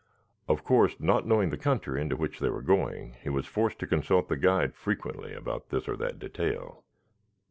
[0.47, 3.85] Of course, not knowing the country into which they were going, he was forced to
[3.85, 6.83] consult the guide frequently about this or that detail.